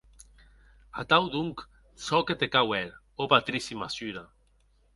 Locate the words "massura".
3.83-4.25